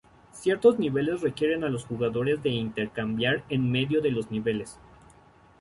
Ciertos 0.31 0.79
niveles 0.79 1.21
requieren 1.21 1.63
a 1.63 1.69
los 1.69 1.85
jugadores 1.85 2.41
de 2.41 2.49
intercambiar 2.49 3.43
en 3.49 3.69
medio 3.71 4.01
de 4.01 4.09
los 4.09 4.31
niveles. 4.31 4.79